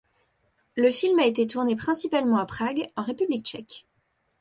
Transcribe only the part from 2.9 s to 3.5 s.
en République